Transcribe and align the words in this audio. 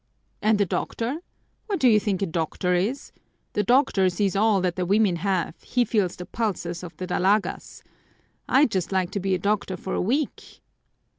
"And 0.41 0.57
the 0.57 0.65
doctor? 0.65 1.19
What 1.67 1.79
do 1.79 1.87
you 1.87 1.99
think 1.99 2.23
a 2.23 2.25
doctor 2.25 2.73
is? 2.73 3.11
The 3.53 3.61
doctor 3.61 4.09
sees 4.09 4.35
all 4.35 4.59
that 4.61 4.75
the 4.75 4.83
women 4.83 5.17
have, 5.17 5.61
he 5.61 5.85
feels 5.85 6.15
the 6.15 6.25
pulses 6.25 6.81
of 6.81 6.97
the 6.97 7.05
dalagas! 7.05 7.83
I'd 8.49 8.71
just 8.71 8.91
like 8.91 9.11
to 9.11 9.19
be 9.19 9.35
a 9.35 9.37
doctor 9.37 9.77
for 9.77 9.93
a 9.93 10.01
week!" 10.01 10.59